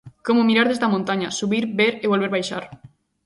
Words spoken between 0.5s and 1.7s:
desde a montaña: subir,